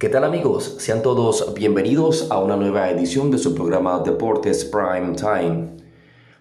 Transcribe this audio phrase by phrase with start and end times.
[0.00, 0.76] ¿Qué tal amigos?
[0.78, 5.76] Sean todos bienvenidos a una nueva edición de su programa Deportes Prime Time,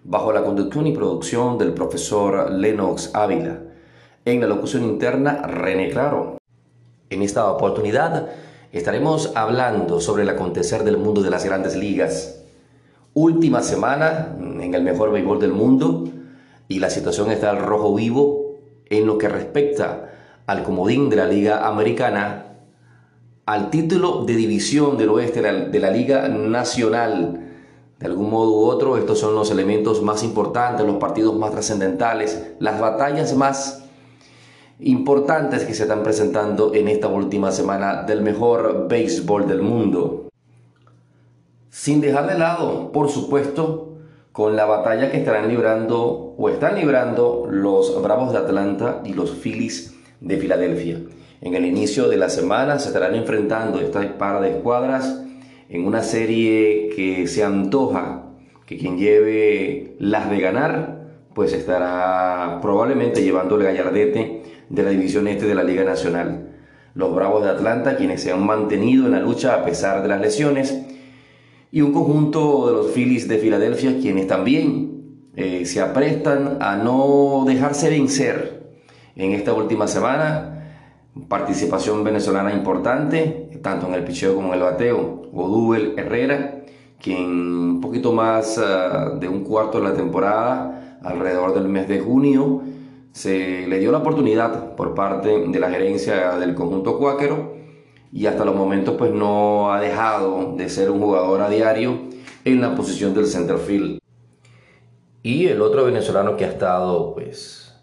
[0.06, 3.60] bajo la conducción y producción del profesor Lennox Ávila,
[4.24, 6.38] en la locución interna René Claro.
[7.10, 8.30] En esta oportunidad
[8.72, 12.42] estaremos hablando sobre el acontecer del mundo de las grandes ligas.
[13.14, 16.06] Última semana en el mejor béisbol del mundo
[16.70, 18.56] y la situación está al rojo vivo
[18.86, 20.12] en lo que respecta
[20.48, 22.49] al comodín de la Liga Americana
[23.50, 27.48] al título de división del oeste de la, Liga Nacional.
[27.98, 32.54] De algún modo u otro, estos son los elementos más importantes, los partidos más trascendentales,
[32.60, 33.86] las batallas más
[34.80, 40.30] importantes que se están presentando en esta última semana del mejor béisbol del mundo.
[41.72, 43.96] Sin dejar de lado, por supuesto,
[44.32, 49.32] con la batalla que estarán librando o están librando los Bravos de Atlanta y los
[49.32, 51.00] Phillies de Filadelfia.
[51.42, 55.24] En el inicio de la semana se estarán enfrentando estas par de escuadras
[55.70, 58.26] en una serie que se antoja
[58.66, 65.30] que quien lleve las de ganar, pues estará probablemente llevando el gallardete de la división
[65.30, 66.50] este de la Liga Nacional.
[66.94, 70.20] Los Bravos de Atlanta, quienes se han mantenido en la lucha a pesar de las
[70.20, 70.78] lesiones,
[71.72, 77.46] y un conjunto de los Phillies de Filadelfia, quienes también eh, se aprestan a no
[77.48, 78.74] dejarse vencer
[79.16, 80.59] en esta última semana
[81.28, 85.24] participación venezolana importante, tanto en el picheo como en el bateo.
[85.32, 86.64] Godúbel Herrera,
[87.02, 92.00] quien un poquito más ah, de un cuarto de la temporada, alrededor del mes de
[92.00, 92.62] junio,
[93.12, 97.56] se le dio la oportunidad por parte de la gerencia del conjunto cuáquero
[98.12, 102.00] y hasta los momentos pues no ha dejado de ser un jugador a diario
[102.46, 104.00] en la posición del center field.
[105.22, 107.74] Y el otro venezolano que ha estado pues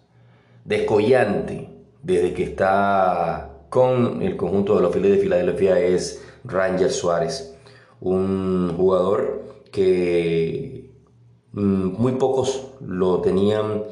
[0.64, 1.76] descollante
[2.07, 7.59] desde que está con el conjunto de los Phillies de Filadelfia es Ranger Suárez,
[8.01, 10.89] un jugador que
[11.51, 13.83] mm, muy pocos lo tenían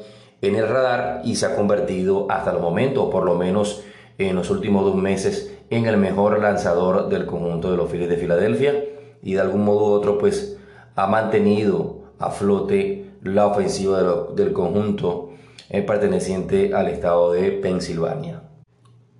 [0.41, 3.83] en el radar y se ha convertido hasta el momento, o por lo menos
[4.17, 8.17] en los últimos dos meses, en el mejor lanzador del conjunto de los Phillies de
[8.17, 8.85] Filadelfia.
[9.23, 10.57] Y de algún modo u otro pues
[10.95, 15.24] ha mantenido a flote la ofensiva del conjunto
[15.69, 18.43] perteneciente al estado de Pensilvania.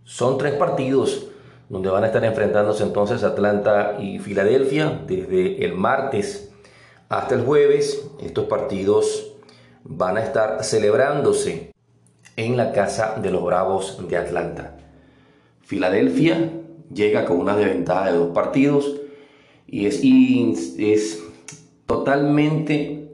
[0.04, 1.28] Son tres partidos
[1.70, 6.52] donde van a estar enfrentándose entonces Atlanta y Filadelfia desde el martes
[7.10, 8.08] hasta el jueves.
[8.22, 9.34] Estos partidos
[9.84, 11.74] van a estar celebrándose
[12.36, 14.78] en la casa de los Bravos de Atlanta.
[15.62, 16.52] Filadelfia
[16.94, 19.02] llega con una desventaja de dos partidos
[19.68, 20.02] y es,
[20.78, 21.24] es
[21.88, 23.05] totalmente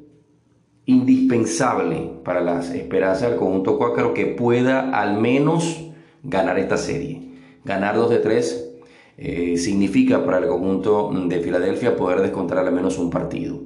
[0.91, 5.89] indispensable para las esperanzas del conjunto cuáquero que pueda al menos
[6.23, 7.21] ganar esta serie.
[7.63, 8.69] Ganar 2 de 3
[9.17, 13.59] eh, significa para el conjunto de Filadelfia poder descontar al menos un partido.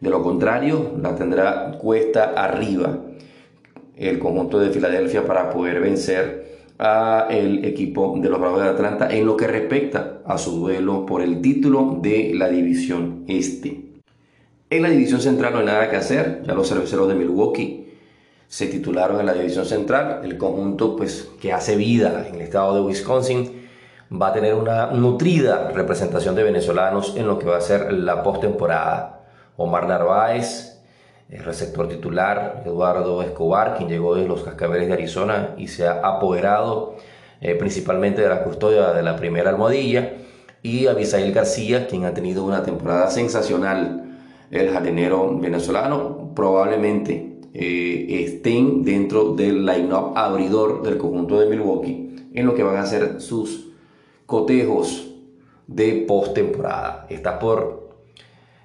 [0.00, 3.00] De lo contrario, la tendrá cuesta arriba
[3.96, 9.08] el conjunto de Filadelfia para poder vencer a el equipo de los Bravos de Atlanta
[9.10, 13.87] en lo que respecta a su duelo por el título de la división este.
[14.70, 17.88] En la división central no hay nada que hacer, ya los cerveceros de Milwaukee
[18.48, 22.74] se titularon en la división central, el conjunto pues que hace vida en el estado
[22.74, 23.66] de Wisconsin
[24.10, 28.22] va a tener una nutrida representación de venezolanos en lo que va a ser la
[28.22, 29.24] postemporada.
[29.56, 30.78] Omar Narváez,
[31.30, 36.00] el receptor titular, Eduardo Escobar, quien llegó de los Cascabeles de Arizona y se ha
[36.06, 36.96] apoderado
[37.40, 40.12] eh, principalmente de la custodia de la primera almohadilla,
[40.62, 44.07] y Abisail García, quien ha tenido una temporada sensacional
[44.50, 52.46] el jardinero venezolano, probablemente eh, estén dentro del line-up abridor del conjunto de Milwaukee en
[52.46, 53.70] lo que van a ser sus
[54.26, 55.08] cotejos
[55.66, 57.06] de postemporada.
[57.08, 57.88] Está por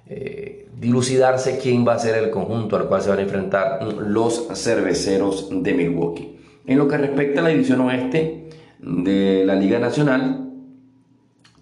[0.06, 4.48] eh, dilucidarse quién va a ser el conjunto al cual se van a enfrentar los
[4.54, 6.38] cerveceros de Milwaukee.
[6.66, 10.50] En lo que respecta a la división oeste de la Liga Nacional,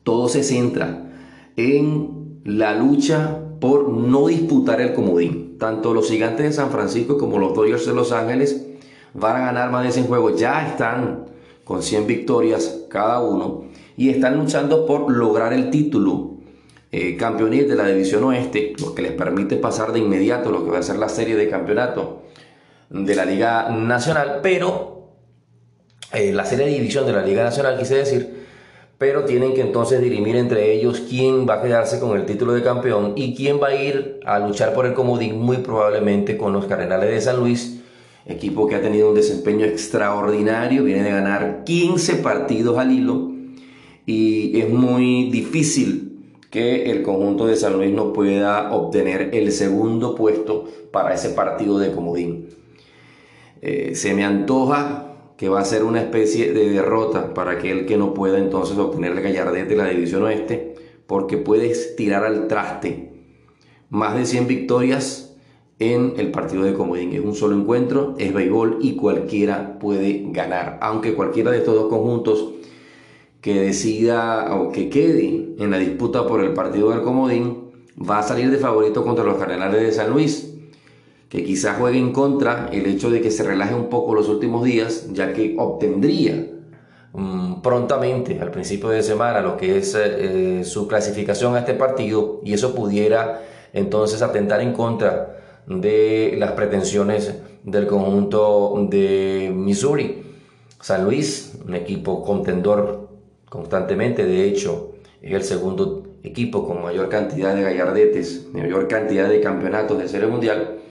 [0.02, 1.10] todo se centra
[1.56, 5.56] en la lucha por no disputar el comodín.
[5.56, 8.66] Tanto los gigantes de San Francisco como los Dodgers de Los Ángeles
[9.14, 10.40] van a ganar más de 100 juegos.
[10.40, 11.26] Ya están
[11.62, 13.66] con 100 victorias cada uno
[13.96, 16.38] y están luchando por lograr el título
[16.90, 20.72] eh, campeonil de la división oeste, lo que les permite pasar de inmediato lo que
[20.72, 22.22] va a ser la serie de campeonato
[22.90, 25.06] de la Liga Nacional, pero
[26.12, 28.41] eh, la serie de división de la Liga Nacional, quise decir,
[29.02, 32.62] pero tienen que entonces dirimir entre ellos quién va a quedarse con el título de
[32.62, 36.66] campeón y quién va a ir a luchar por el comodín muy probablemente con los
[36.66, 37.80] Cardenales de San Luis,
[38.26, 43.32] equipo que ha tenido un desempeño extraordinario, viene de ganar 15 partidos al hilo
[44.06, 50.14] y es muy difícil que el conjunto de San Luis no pueda obtener el segundo
[50.14, 52.50] puesto para ese partido de comodín.
[53.62, 55.11] Eh, se me antoja
[55.42, 59.10] que va a ser una especie de derrota para aquel que no pueda entonces obtener
[59.10, 60.76] el gallardete de la división oeste,
[61.08, 63.10] porque puedes tirar al traste
[63.90, 65.36] más de 100 victorias
[65.80, 67.12] en el partido de comodín.
[67.12, 71.88] Es un solo encuentro, es béisbol y cualquiera puede ganar, aunque cualquiera de estos dos
[71.88, 72.52] conjuntos
[73.40, 78.22] que decida o que quede en la disputa por el partido del comodín va a
[78.22, 80.51] salir de favorito contra los Cardenales de San Luis
[81.32, 84.64] que quizás juegue en contra el hecho de que se relaje un poco los últimos
[84.64, 86.46] días, ya que obtendría
[87.14, 91.72] mm, prontamente al principio de semana lo que es eh, eh, su clasificación a este
[91.72, 93.40] partido y eso pudiera
[93.72, 100.22] entonces atentar en contra de las pretensiones del conjunto de Missouri.
[100.82, 103.08] San Luis, un equipo contendor
[103.48, 109.40] constantemente, de hecho, es el segundo equipo con mayor cantidad de gallardetes, mayor cantidad de
[109.40, 110.81] campeonatos de serie mundial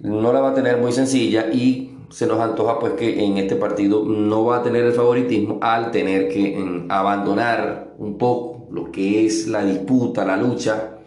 [0.00, 3.56] no la va a tener muy sencilla y se nos antoja pues que en este
[3.56, 9.26] partido no va a tener el favoritismo al tener que abandonar un poco lo que
[9.26, 10.98] es la disputa, la lucha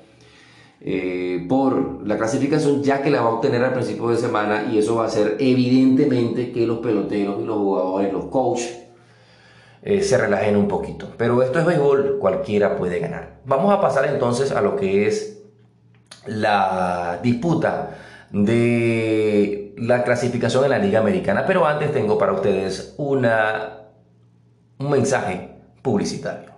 [0.82, 4.78] eh, por la clasificación ya que la va a obtener al principio de semana y
[4.78, 8.80] eso va a hacer evidentemente que los peloteros y los jugadores, los coaches
[9.84, 11.08] eh, se relajen un poquito.
[11.18, 13.42] Pero esto es béisbol, cualquiera puede ganar.
[13.46, 15.44] Vamos a pasar entonces a lo que es
[16.28, 17.98] la disputa
[18.32, 23.88] de la clasificación en la Liga Americana, pero antes tengo para ustedes una,
[24.80, 25.50] un mensaje
[25.82, 26.52] publicitario.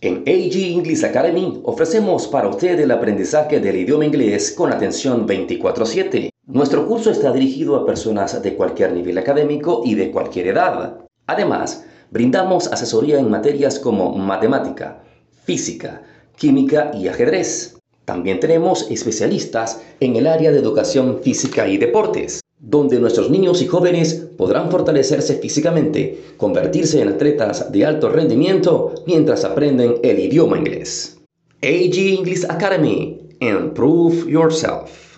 [0.00, 6.30] En AG English Academy ofrecemos para usted el aprendizaje del idioma inglés con atención 24/7.
[6.46, 10.98] Nuestro curso está dirigido a personas de cualquier nivel académico y de cualquier edad.
[11.28, 15.04] Además, brindamos asesoría en materias como matemática,
[15.44, 16.02] física,
[16.36, 17.78] química y ajedrez.
[18.12, 23.66] También tenemos especialistas en el área de educación física y deportes, donde nuestros niños y
[23.66, 31.16] jóvenes podrán fortalecerse físicamente, convertirse en atletas de alto rendimiento mientras aprenden el idioma inglés.
[31.62, 35.16] AG English Academy, Improve Yourself.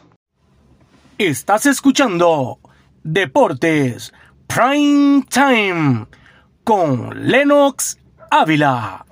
[1.19, 2.61] Estás escuchando
[3.03, 4.13] Deportes
[4.47, 6.07] Prime Time
[6.63, 7.99] con Lennox
[8.31, 9.05] Ávila.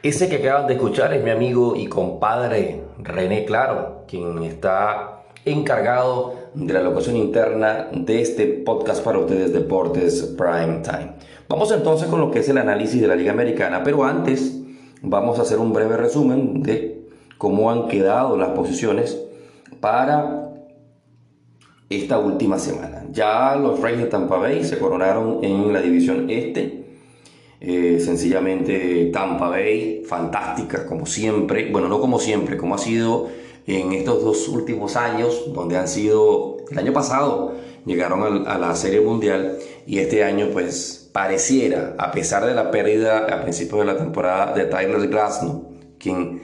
[0.00, 6.34] Ese que acaban de escuchar es mi amigo y compadre René Claro, quien está encargado
[6.54, 11.14] de la locución interna de este podcast para ustedes Deportes Prime Time.
[11.48, 14.60] Vamos entonces con lo que es el análisis de la Liga Americana, pero antes
[15.02, 19.20] vamos a hacer un breve resumen de cómo han quedado las posiciones
[19.80, 20.52] para
[21.90, 23.04] esta última semana.
[23.10, 26.87] Ya los Reyes de Tampa Bay se coronaron en la división este
[27.60, 33.28] eh, sencillamente Tampa Bay, fantástica como siempre, bueno, no como siempre, como ha sido
[33.66, 39.00] en estos dos últimos años, donde han sido, el año pasado llegaron a, la Serie
[39.00, 43.98] Mundial y este año pues pareciera, a pesar de la pérdida a principios de la
[43.98, 46.40] temporada de Tyler Glasnow, quien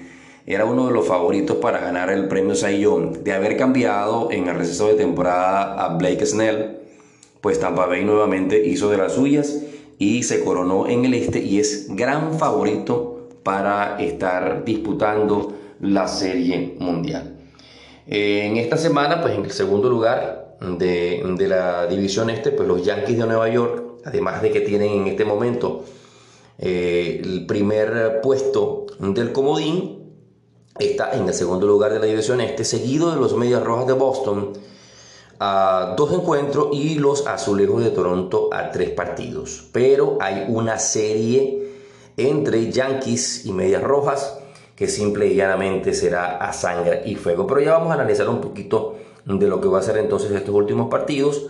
[0.46, 4.56] era uno de los favoritos para ganar el premio Young, de haber cambiado en el
[4.56, 6.80] receso de temporada a Blake Snell,
[7.40, 9.60] pues Tampa Bay nuevamente hizo de las suyas
[10.04, 16.76] y se coronó en el este y es gran favorito para estar disputando la serie
[16.78, 17.36] mundial.
[18.06, 23.18] En esta semana, pues en el segundo lugar de, la división este, pues los Yankees
[23.18, 25.84] de Nueva York, además de que tienen en este momento
[26.58, 30.04] eh, el primer puesto del comodín,
[30.78, 33.94] está en el segundo lugar de la división este, seguido de los Medias Rojas de
[33.94, 34.52] Boston,
[35.38, 39.68] a dos encuentros y los Azulejos de Toronto a tres partidos.
[39.72, 41.68] Pero hay una serie
[42.16, 44.38] entre Yankees y Medias Rojas
[44.76, 47.46] que simple y llanamente será a sangre y fuego.
[47.46, 50.54] Pero ya vamos a analizar un poquito de lo que va a ser entonces estos
[50.54, 51.46] últimos partidos.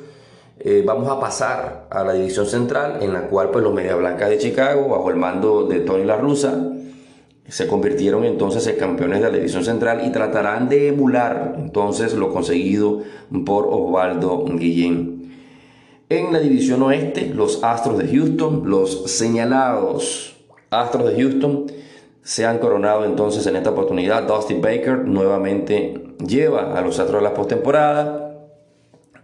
[0.58, 4.30] Eh, vamos a pasar a la división central en la cual pues los Medias Blancas
[4.30, 6.70] de Chicago bajo el mando de Tony La Russa
[7.48, 12.32] se convirtieron entonces en campeones de la división central y tratarán de emular entonces lo
[12.32, 13.02] conseguido
[13.44, 15.32] por Osvaldo Guillén.
[16.08, 20.36] En la división oeste, los Astros de Houston, los señalados
[20.70, 21.66] Astros de Houston,
[22.22, 24.22] se han coronado entonces en esta oportunidad.
[24.26, 28.20] Dusty Baker nuevamente lleva a los Astros a la postemporada.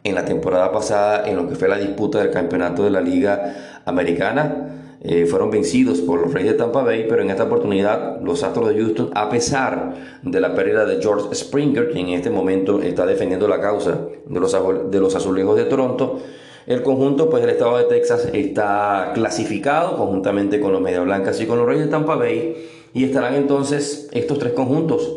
[0.03, 3.83] En la temporada pasada, en lo que fue la disputa del campeonato de la Liga
[3.85, 8.43] Americana, eh, fueron vencidos por los Reyes de Tampa Bay, pero en esta oportunidad los
[8.43, 12.83] Astros de Houston, a pesar de la pérdida de George Springer, quien en este momento
[12.83, 16.21] está defendiendo la causa de los, de los azulejos de Toronto,
[16.67, 21.47] El conjunto pues, del estado de Texas está clasificado conjuntamente con los Media Blancas y
[21.47, 25.17] con los Reyes de Tampa Bay y estarán entonces estos tres conjuntos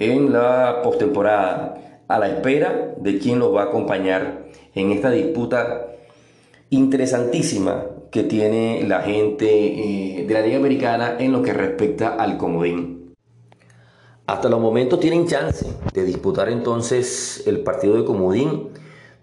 [0.00, 5.86] en la postemporada a la espera de quién los va a acompañar en esta disputa
[6.70, 12.36] interesantísima que tiene la gente eh, de la Liga Americana en lo que respecta al
[12.36, 13.14] comodín.
[14.26, 18.70] Hasta los momentos tienen chance de disputar entonces el partido de comodín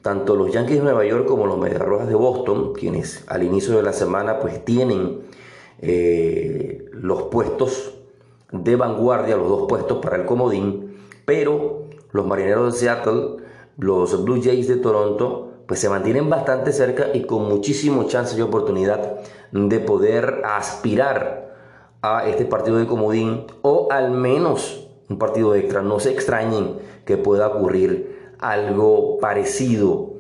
[0.08, 3.76] tanto los Yankees de Nueva York como los Medias Rojas de Boston, quienes al inicio
[3.76, 5.20] de la semana pues tienen
[5.82, 7.94] eh, los puestos
[8.54, 13.44] de vanguardia, los dos puestos para el comodín, pero los Marineros de Seattle,
[13.78, 18.42] los Blue Jays de Toronto, pues se mantienen bastante cerca y con muchísimo chance y
[18.42, 19.20] oportunidad
[19.52, 21.56] de poder aspirar
[22.02, 25.82] a este partido de comodín o al menos un partido extra.
[25.82, 30.14] No se extrañen que pueda ocurrir algo parecido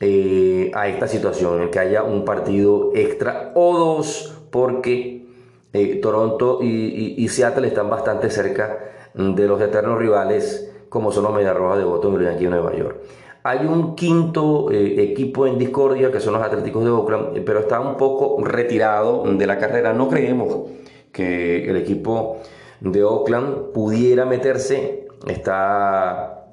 [0.00, 5.26] eh, a esta situación, en que haya un partido extra o dos, porque
[5.72, 8.78] eh, Toronto y, Seattle están bastante cerca
[9.14, 12.96] de los eternos rivales como son los Mediarrojas de Boston y Nueva York.
[13.44, 17.60] Hay un quinto eh, equipo en discordia que son los Atléticos de Oakland, eh, pero
[17.60, 19.92] está un poco retirado de la carrera.
[19.92, 20.70] No creemos
[21.10, 22.38] que el equipo
[22.80, 25.08] de Oakland pudiera meterse.
[25.26, 26.46] Está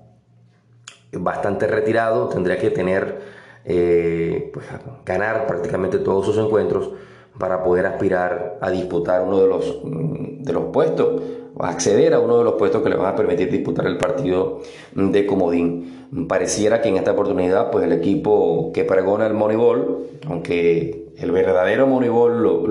[1.12, 3.22] bastante retirado, tendría que tener,
[3.66, 4.66] eh, pues,
[5.06, 6.92] ganar prácticamente todos sus encuentros
[7.38, 11.22] para poder aspirar a disputar uno de los, mm, de los puestos
[11.60, 14.62] acceder a uno de los puestos que le van a permitir disputar el partido
[14.94, 16.08] de comodín.
[16.28, 21.86] Pareciera que en esta oportunidad, pues el equipo que pregona el Moneyball, aunque el verdadero
[21.88, 22.68] Moneyball lo,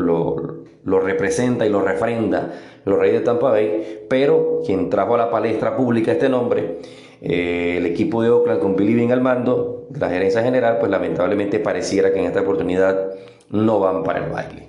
[0.84, 5.30] lo, representa y lo refrenda los Reyes de Tampa Bay, pero quien trajo a la
[5.30, 6.78] palestra pública este nombre,
[7.20, 11.58] eh, el equipo de Oakland con Billy Bean al mando, la gerencia general, pues lamentablemente
[11.58, 13.10] pareciera que en esta oportunidad
[13.50, 14.68] no van para el baile.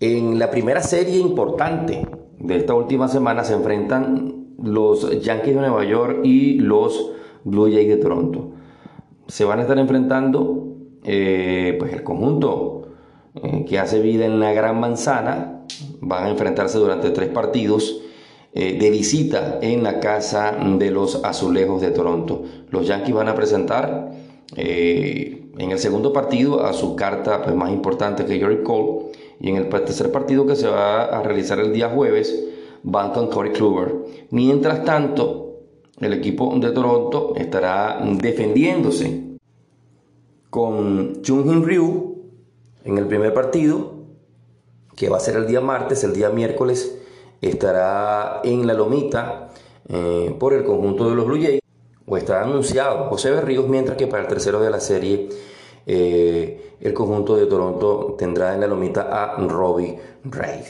[0.00, 2.06] En la primera serie importante
[2.38, 7.12] de esta última semana se enfrentan los Yankees de Nueva York y los
[7.44, 8.52] Blue Jays de Toronto.
[9.26, 12.88] Se van a estar enfrentando eh, pues el conjunto
[13.34, 15.66] eh, que hace vida en la Gran Manzana.
[16.00, 18.00] Van a enfrentarse durante tres partidos
[18.52, 22.42] eh, de visita en la casa de los Azulejos de Toronto.
[22.70, 24.12] Los Yankees van a presentar
[25.58, 29.56] en el segundo partido a su carta pues, más importante que Gary Cole y en
[29.56, 32.44] el tercer partido que se va a realizar el día jueves
[32.82, 33.94] van con Corey Kluber.
[34.30, 35.60] Mientras tanto,
[36.00, 39.36] el equipo de Toronto estará defendiéndose
[40.48, 42.16] con Jung Ryu
[42.84, 43.94] en el primer partido,
[44.96, 46.98] que va a ser el día martes, el día miércoles
[47.40, 49.48] estará en la lomita
[49.88, 51.59] eh, por el conjunto de los Blue Jays,
[52.10, 55.28] o está anunciado José Berríos, mientras que para el tercero de la serie
[55.86, 60.62] eh, el conjunto de Toronto tendrá en la lomita a Robbie Ray.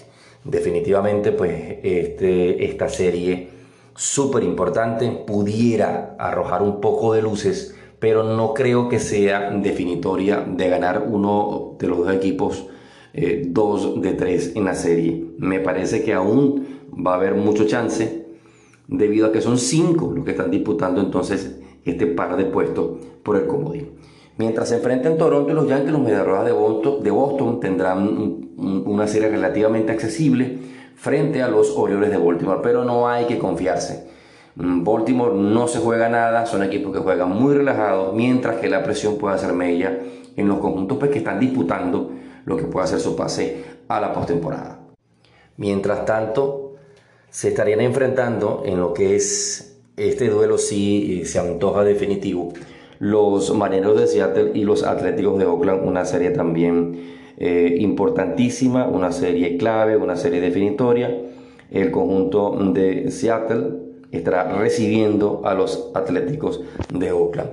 [0.45, 3.49] Definitivamente, pues este, esta serie
[3.95, 10.69] súper importante pudiera arrojar un poco de luces, pero no creo que sea definitoria de
[10.69, 12.67] ganar uno de los dos equipos,
[13.15, 15.25] eh, dos de tres en la serie.
[15.39, 18.20] Me parece que aún va a haber mucho chance,
[18.91, 23.37] debido a que son cinco los que están disputando entonces este par de puestos por
[23.37, 23.93] el comodín.
[24.37, 29.07] Mientras se enfrenten Toronto y los Yankees, los Mediarrojas de Boston, de Boston tendrán una
[29.07, 30.59] serie relativamente accesible
[30.95, 34.09] frente a los Orioles de Baltimore, pero no hay que confiarse.
[34.57, 38.83] Mm, Baltimore no se juega nada, son equipos que juegan muy relajados, mientras que la
[38.83, 39.99] presión puede hacer mella
[40.37, 42.11] en los conjuntos pues, que están disputando
[42.45, 44.81] lo que puede hacer su pase a la postemporada.
[45.57, 46.70] Mientras tanto,
[47.31, 52.53] se estarían enfrentando en lo que es este duelo si se antoja definitivo
[53.01, 59.11] los Marineros de Seattle y los Atléticos de Oakland, una serie también eh, importantísima, una
[59.11, 61.11] serie clave, una serie definitoria.
[61.71, 63.71] El conjunto de Seattle
[64.13, 66.61] estará recibiendo a los Atléticos
[66.93, 67.53] de Oakland.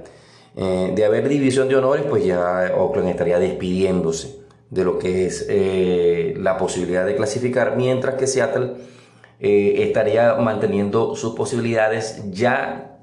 [0.57, 5.45] Eh, de haber división de honores, pues ya Oakland estaría despidiéndose de lo que es
[5.49, 8.73] eh, la posibilidad de clasificar, mientras que Seattle
[9.39, 12.97] estaría manteniendo sus posibilidades ya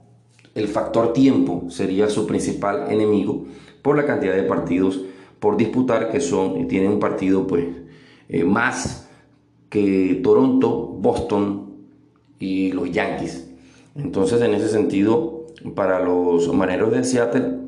[0.55, 3.45] el factor tiempo sería su principal enemigo
[3.83, 5.01] por la cantidad de partidos
[5.39, 7.67] por disputar que son tienen un partido pues
[8.29, 9.09] eh, más
[9.69, 11.75] que Toronto, Boston
[12.39, 13.51] y los Yankees.
[13.97, 17.59] Entonces en ese sentido para los maneros de Seattle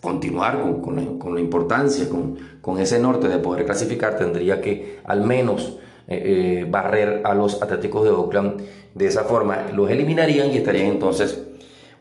[0.00, 0.96] continuar con,
[1.34, 5.78] la, importancia, con, ese norte de poder clasificar, tendría que al menos
[6.12, 8.62] eh, eh, barrer a los Atléticos de Oakland.
[8.94, 11.42] De esa forma los eliminarían y estarían entonces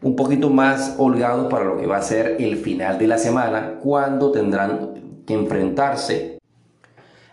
[0.02, 3.80] un poquito más holgados para lo que va a ser el final de la semana,
[3.82, 6.40] cuando tendrán que enfrentarse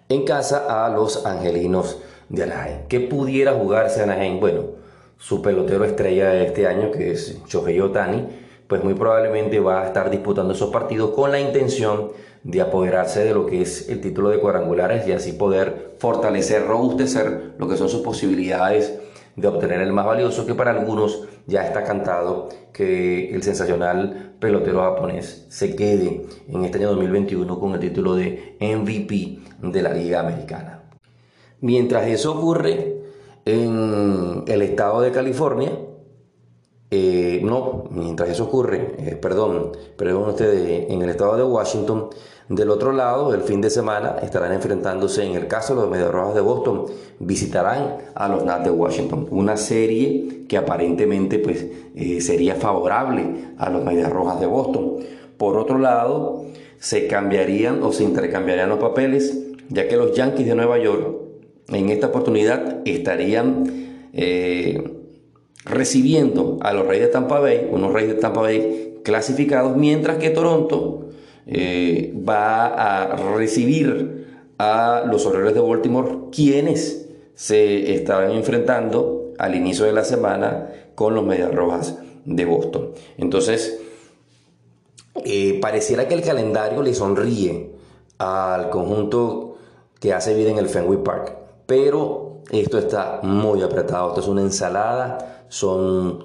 [0.08, 2.78] en casa a los angelinos de Anaheim.
[2.88, 4.38] ¿Qué pudiera jugarse Anaheim?
[4.38, 4.64] Bueno,
[5.18, 8.26] su pelotero estrella de este año, que es Shohei Otani,
[8.68, 12.12] pues muy probablemente va a estar disputando esos partidos con la intención
[12.44, 17.54] de apoderarse de lo que es el título de cuadrangulares y así poder fortalecer, robustecer
[17.58, 18.98] lo que son sus posibilidades
[19.36, 24.82] de obtener el más valioso, que para algunos ya está cantado que el sensacional pelotero
[24.82, 30.20] japonés se quede en este año 2021 con el título de MVP de la Liga
[30.20, 30.82] Americana.
[31.60, 32.98] Mientras eso ocurre
[33.44, 35.72] en el estado de California,
[36.90, 42.08] eh, no, mientras eso ocurre, eh, perdón, perdón ustedes, en el estado de Washington,
[42.48, 46.10] del otro lado, el fin de semana estarán enfrentándose, en el caso de los Medias
[46.10, 46.86] Rojas de Boston,
[47.18, 49.26] visitarán a los Nats de Washington.
[49.30, 54.96] Una serie que aparentemente pues, eh, sería favorable a los Medias Rojas de Boston.
[55.36, 56.46] Por otro lado,
[56.78, 61.18] se cambiarían o se intercambiarían los papeles, ya que los Yankees de Nueva York
[61.68, 63.64] en esta oportunidad estarían
[65.68, 70.30] recibiendo a los Reyes de Tampa Bay, unos Reyes de Tampa Bay clasificados, mientras que
[70.30, 71.08] Toronto
[71.46, 74.26] eh, va a recibir
[74.58, 81.14] a los Orioles de Baltimore, quienes se estaban enfrentando al inicio de la semana con
[81.14, 82.90] los Medias Rojas de Boston.
[83.16, 83.80] Entonces,
[85.24, 87.70] eh, pareciera que el calendario le sonríe
[88.18, 89.56] al conjunto
[90.00, 94.42] que hace vida en el Fenway Park, pero esto está muy apretado, esto es una
[94.42, 96.24] ensalada, son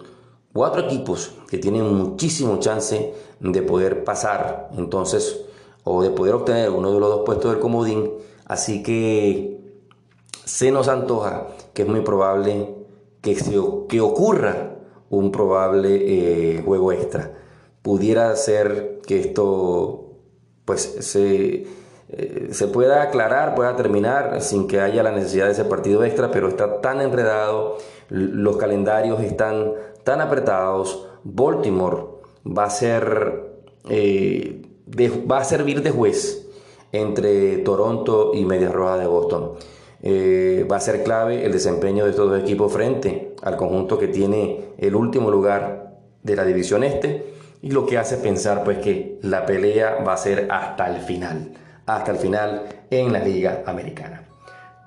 [0.53, 5.45] cuatro equipos que tienen muchísimo chance de poder pasar entonces
[5.83, 8.11] o de poder obtener uno de los dos puestos del comodín.
[8.45, 9.61] Así que
[10.45, 12.75] se nos antoja que es muy probable
[13.21, 13.35] que,
[13.89, 14.75] que ocurra
[15.09, 17.31] un probable eh, juego extra.
[17.81, 20.03] Pudiera ser que esto
[20.65, 21.67] pues se,
[22.09, 26.31] eh, se pueda aclarar, pueda terminar sin que haya la necesidad de ese partido extra,
[26.31, 27.77] pero está tan enredado,
[28.13, 29.73] los calendarios están
[30.03, 32.03] tan apretados, Baltimore
[32.45, 33.53] va a ser
[33.89, 34.61] eh,
[35.29, 36.47] va a servir de juez
[36.91, 39.53] entre Toronto y Medias Rojas de Boston.
[40.03, 44.09] Eh, va a ser clave el desempeño de estos dos equipos frente al conjunto que
[44.09, 49.17] tiene el último lugar de la división este y lo que hace pensar pues que
[49.23, 51.53] la pelea va a ser hasta el final,
[51.87, 54.27] hasta el final en la liga americana.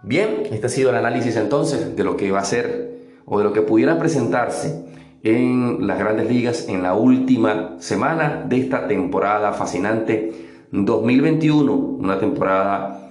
[0.05, 2.96] Bien, este ha sido el análisis entonces de lo que va a ser
[3.27, 4.87] o de lo que pudiera presentarse
[5.23, 10.33] en las grandes ligas en la última semana de esta temporada fascinante
[10.71, 13.11] 2021, una temporada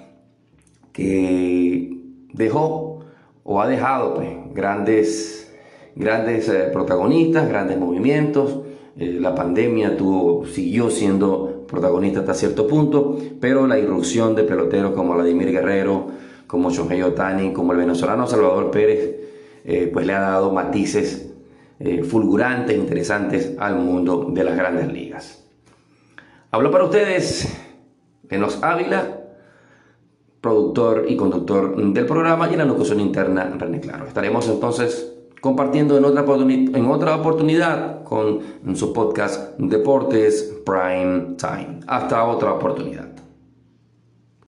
[0.93, 1.97] que
[2.33, 2.99] dejó
[3.43, 5.53] o ha dejado pues, grandes,
[5.95, 8.59] grandes eh, protagonistas, grandes movimientos.
[8.97, 14.93] Eh, la pandemia tuvo, siguió siendo protagonista hasta cierto punto, pero la irrupción de peloteros
[14.93, 16.07] como Vladimir Guerrero,
[16.47, 19.24] como Shohei Otani, como el venezolano Salvador Pérez,
[19.65, 21.33] eh, pues le ha dado matices
[21.79, 25.43] eh, fulgurantes, interesantes al mundo de las grandes ligas.
[26.51, 27.53] Hablo para ustedes
[28.29, 29.21] Enos Ávila,
[30.39, 34.05] productor y conductor del programa y en la locución interna René Claro.
[34.07, 38.41] Estaremos entonces compartiendo en otra, en otra oportunidad con
[38.75, 41.79] su podcast Deportes Prime Time.
[41.87, 43.14] Hasta otra oportunidad.